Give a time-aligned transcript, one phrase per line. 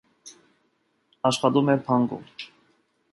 [1.31, 2.25] Աշխատում էր բանկում։